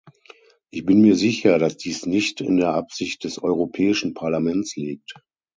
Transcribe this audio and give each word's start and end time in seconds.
Ich 0.71 0.83
bin 0.83 1.01
mir 1.01 1.15
sicher, 1.15 1.59
dass 1.59 1.77
dies 1.77 2.07
nicht 2.07 2.41
in 2.41 2.57
der 2.57 2.73
Absicht 2.73 3.23
des 3.23 3.37
Europäschen 3.37 4.15
Parlaments 4.15 4.75
liegt. 4.75 5.13